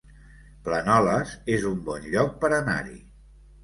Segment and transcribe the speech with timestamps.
[0.67, 3.01] Planoles es un bon lloc per anar-hi